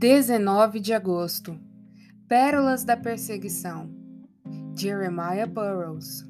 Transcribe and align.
19 0.00 0.80
de 0.80 0.94
agosto 0.94 1.60
Pérolas 2.26 2.84
da 2.84 2.96
Perseguição 2.96 3.94
Jeremiah 4.74 5.46
Burroughs 5.46 6.26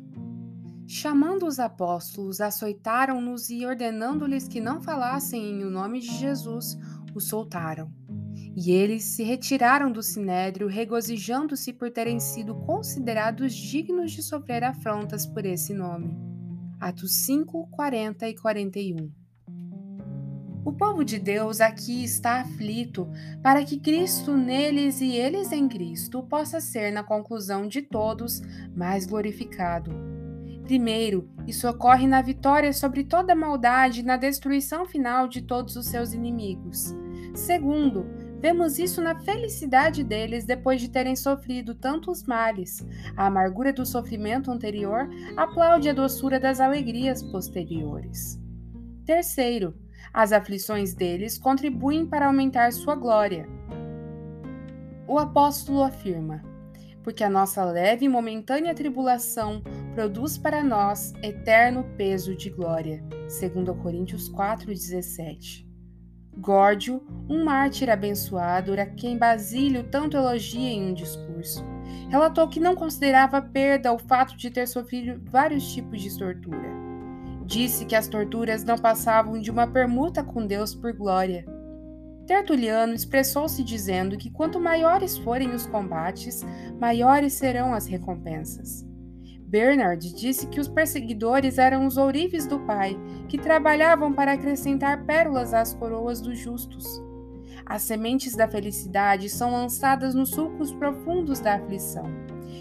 Chamando 0.88 1.46
os 1.46 1.60
apóstolos, 1.60 2.40
açoitaram-nos 2.40 3.48
e, 3.48 3.64
ordenando-lhes 3.64 4.48
que 4.48 4.60
não 4.60 4.82
falassem 4.82 5.52
em 5.52 5.64
o 5.64 5.70
nome 5.70 6.00
de 6.00 6.08
Jesus, 6.18 6.76
os 7.14 7.28
soltaram. 7.28 7.92
E 8.56 8.72
eles 8.72 9.04
se 9.04 9.22
retiraram 9.22 9.92
do 9.92 10.02
sinédrio, 10.02 10.66
regozijando-se 10.66 11.72
por 11.72 11.92
terem 11.92 12.18
sido 12.18 12.56
considerados 12.56 13.54
dignos 13.54 14.10
de 14.10 14.20
sofrer 14.20 14.64
afrontas 14.64 15.24
por 15.24 15.46
esse 15.46 15.72
nome. 15.72 16.18
Atos 16.80 17.24
5, 17.24 17.68
40 17.68 18.28
e 18.28 18.34
41 18.34 19.19
o 20.70 20.72
povo 20.72 21.04
de 21.04 21.18
Deus 21.18 21.60
aqui 21.60 22.04
está 22.04 22.42
aflito 22.42 23.10
para 23.42 23.64
que 23.64 23.80
Cristo 23.80 24.36
neles 24.36 25.00
e 25.00 25.16
eles 25.16 25.50
em 25.50 25.68
Cristo 25.68 26.22
possa 26.22 26.60
ser, 26.60 26.92
na 26.92 27.02
conclusão 27.02 27.66
de 27.66 27.82
todos, 27.82 28.40
mais 28.72 29.04
glorificado. 29.04 29.90
Primeiro, 30.62 31.28
isso 31.44 31.68
ocorre 31.68 32.06
na 32.06 32.22
vitória 32.22 32.72
sobre 32.72 33.02
toda 33.02 33.34
maldade 33.34 33.98
e 33.98 34.04
na 34.04 34.16
destruição 34.16 34.86
final 34.86 35.26
de 35.26 35.42
todos 35.42 35.74
os 35.74 35.86
seus 35.86 36.12
inimigos. 36.12 36.94
Segundo, 37.34 38.06
vemos 38.38 38.78
isso 38.78 39.02
na 39.02 39.18
felicidade 39.18 40.04
deles 40.04 40.44
depois 40.44 40.80
de 40.80 40.88
terem 40.88 41.16
sofrido 41.16 41.74
tantos 41.74 42.22
males. 42.22 42.86
A 43.16 43.26
amargura 43.26 43.72
do 43.72 43.84
sofrimento 43.84 44.52
anterior 44.52 45.10
aplaude 45.36 45.88
a 45.88 45.92
doçura 45.92 46.38
das 46.38 46.60
alegrias 46.60 47.24
posteriores. 47.24 48.40
Terceiro, 49.04 49.74
as 50.12 50.32
aflições 50.32 50.94
deles 50.94 51.38
contribuem 51.38 52.06
para 52.06 52.26
aumentar 52.26 52.72
sua 52.72 52.94
glória. 52.94 53.48
O 55.06 55.18
apóstolo 55.18 55.82
afirma: 55.82 56.42
porque 57.02 57.24
a 57.24 57.30
nossa 57.30 57.64
leve 57.64 58.04
e 58.04 58.08
momentânea 58.08 58.74
tribulação 58.74 59.62
produz 59.94 60.38
para 60.38 60.62
nós 60.62 61.12
eterno 61.22 61.84
peso 61.96 62.34
de 62.34 62.50
glória. 62.50 63.02
2 63.28 63.76
Coríntios 63.82 64.28
4:17. 64.28 65.68
Górdio, 66.36 67.02
um 67.28 67.44
mártir 67.44 67.90
abençoado, 67.90 68.72
a 68.72 68.86
quem 68.86 69.18
Basílio 69.18 69.84
tanto 69.84 70.16
elogia 70.16 70.70
em 70.70 70.90
um 70.90 70.94
discurso, 70.94 71.62
relatou 72.08 72.48
que 72.48 72.60
não 72.60 72.74
considerava 72.74 73.42
perda 73.42 73.92
o 73.92 73.98
fato 73.98 74.36
de 74.36 74.50
ter 74.50 74.66
sofrido 74.66 75.20
vários 75.30 75.72
tipos 75.72 76.00
de 76.00 76.16
tortura. 76.16 76.70
Disse 77.50 77.84
que 77.84 77.96
as 77.96 78.06
torturas 78.06 78.62
não 78.62 78.78
passavam 78.78 79.40
de 79.40 79.50
uma 79.50 79.66
permuta 79.66 80.22
com 80.22 80.46
Deus 80.46 80.72
por 80.72 80.92
glória. 80.92 81.44
Tertuliano 82.24 82.94
expressou-se 82.94 83.64
dizendo 83.64 84.16
que 84.16 84.30
quanto 84.30 84.60
maiores 84.60 85.18
forem 85.18 85.52
os 85.52 85.66
combates, 85.66 86.44
maiores 86.78 87.32
serão 87.32 87.74
as 87.74 87.86
recompensas. 87.86 88.86
Bernard 89.40 90.14
disse 90.14 90.46
que 90.46 90.60
os 90.60 90.68
perseguidores 90.68 91.58
eram 91.58 91.88
os 91.88 91.96
ourives 91.96 92.46
do 92.46 92.60
Pai, 92.60 92.96
que 93.26 93.36
trabalhavam 93.36 94.12
para 94.12 94.34
acrescentar 94.34 95.04
pérolas 95.04 95.52
às 95.52 95.74
coroas 95.74 96.20
dos 96.20 96.38
justos. 96.38 97.02
As 97.66 97.82
sementes 97.82 98.36
da 98.36 98.46
felicidade 98.46 99.28
são 99.28 99.50
lançadas 99.50 100.14
nos 100.14 100.30
sulcos 100.30 100.72
profundos 100.72 101.40
da 101.40 101.56
aflição. 101.56 102.19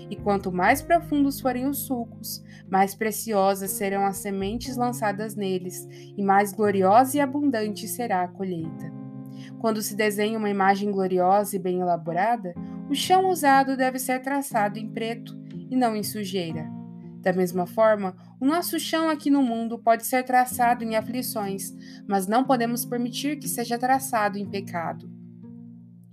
E 0.10 0.16
quanto 0.16 0.52
mais 0.52 0.82
profundos 0.82 1.40
forem 1.40 1.68
os 1.68 1.80
sulcos, 1.80 2.44
mais 2.70 2.96
preciosas 2.96 3.72
serão 3.72 4.06
as 4.06 4.18
sementes 4.18 4.76
lançadas 4.76 5.36
neles, 5.36 5.88
e 6.18 6.22
mais 6.22 6.52
gloriosa 6.54 7.18
e 7.18 7.20
abundante 7.20 7.88
será 7.88 8.24
a 8.24 8.28
colheita. 8.28 8.92
Quando 9.60 9.82
se 9.82 9.96
desenha 9.96 10.38
uma 10.38 10.50
imagem 10.50 10.92
gloriosa 10.92 11.56
e 11.56 11.60
bem 11.60 11.80
elaborada, 11.80 12.54
o 12.90 12.96
chão 12.96 13.30
usado 13.30 13.78
deve 13.78 14.00
ser 14.00 14.22
traçado 14.22 14.80
em 14.80 14.90
preto 14.90 15.38
e 15.70 15.76
não 15.76 15.96
em 15.96 16.04
sujeira. 16.04 16.70
Da 17.22 17.34
mesma 17.34 17.68
forma, 17.68 18.16
o 18.40 18.46
nosso 18.46 18.80
chão 18.80 19.10
aqui 19.10 19.30
no 19.30 19.44
mundo 19.44 19.78
pode 19.78 20.06
ser 20.06 20.24
traçado 20.24 20.84
em 20.84 20.96
aflições, 20.96 21.76
mas 22.08 22.28
não 22.28 22.46
podemos 22.46 22.86
permitir 22.86 23.38
que 23.38 23.48
seja 23.48 23.78
traçado 23.78 24.38
em 24.38 24.50
pecado. 24.50 25.19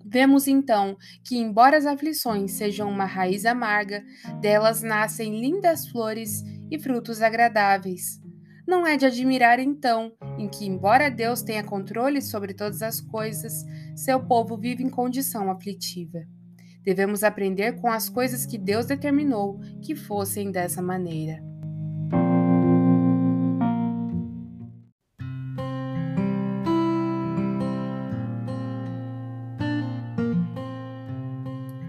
Vemos 0.09 0.47
então 0.47 0.97
que, 1.25 1.37
embora 1.37 1.77
as 1.77 1.85
aflições 1.85 2.53
sejam 2.53 2.89
uma 2.89 3.05
raiz 3.05 3.45
amarga, 3.45 4.05
delas 4.41 4.83
nascem 4.83 5.41
lindas 5.41 5.89
flores 5.89 6.45
e 6.71 6.79
frutos 6.79 7.21
agradáveis. 7.21 8.21
Não 8.67 8.87
é 8.87 8.97
de 8.97 9.07
admirar, 9.07 9.59
então, 9.59 10.13
em 10.39 10.49
que, 10.49 10.65
embora 10.67 11.11
Deus 11.11 11.43
tenha 11.43 11.63
controle 11.63 12.21
sobre 12.21 12.55
todas 12.55 12.83
as 12.83 13.01
coisas, 13.01 13.65
seu 13.95 14.21
povo 14.21 14.57
vive 14.57 14.83
em 14.83 14.91
condição 14.91 15.51
aflitiva. 15.51 16.21
Devemos 16.83 17.25
aprender 17.25 17.81
com 17.81 17.91
as 17.91 18.09
coisas 18.09 18.47
que 18.47 18.59
Deus 18.59 18.87
determinou 18.87 19.61
que 19.83 19.97
fossem 19.97 20.53
dessa 20.53 20.81
maneira. 20.81 21.56